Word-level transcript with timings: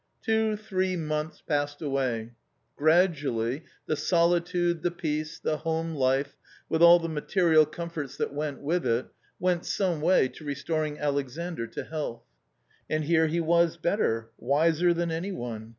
Two, 0.23 0.57
three 0.57 0.95
months 0.97 1.41
passed 1.47 1.79
away. 1.79 2.31
Gradually 2.75 3.65
the 3.85 3.95
solitude, 3.95 4.81
the 4.81 4.89
peace, 4.89 5.37
the 5.37 5.57
home 5.57 5.93
life, 5.93 6.35
with 6.67 6.81
all 6.81 6.97
the 6.97 7.07
material 7.07 7.67
comforts 7.67 8.17
that 8.17 8.33
went 8.33 8.61
with 8.61 8.83
it, 8.83 9.05
went 9.39 9.63
some 9.63 10.01
way 10.01 10.27
to 10.27 10.43
restoring 10.43 10.97
Alexandr 10.97 11.67
to 11.67 11.83
health. 11.83 12.23
And 12.89 13.03
here 13.03 13.27
he 13.27 13.39
was 13.39 13.77
better, 13.77 14.31
wiser 14.39 14.91
than 14.91 15.11
any 15.11 15.31
one 15.31 15.69